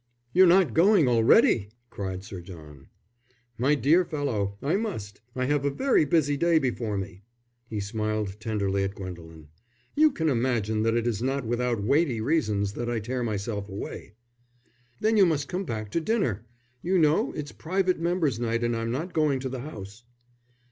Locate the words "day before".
6.37-6.97